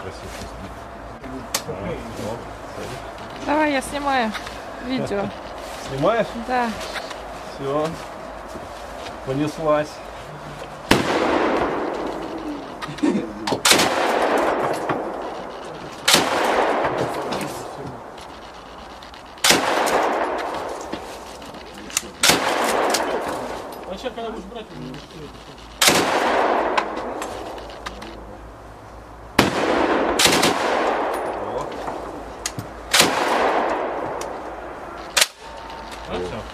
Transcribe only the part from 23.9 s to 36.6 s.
сейчас, когда будешь брать, That's so.